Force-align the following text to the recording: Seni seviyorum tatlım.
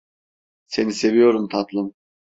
Seni 0.67 0.93
seviyorum 0.93 1.47
tatlım. 1.49 1.93